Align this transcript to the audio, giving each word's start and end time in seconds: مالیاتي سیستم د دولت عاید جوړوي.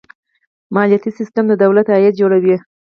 مالیاتي 0.75 1.11
سیستم 1.19 1.43
د 1.49 1.53
دولت 1.63 1.87
عاید 1.93 2.13
جوړوي. 2.21 2.55